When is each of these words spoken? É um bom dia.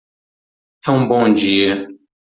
É 0.87 0.89
um 0.89 1.07
bom 1.07 1.31
dia. 1.31 1.87